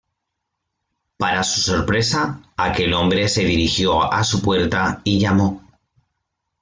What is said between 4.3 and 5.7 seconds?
puerta y llamó.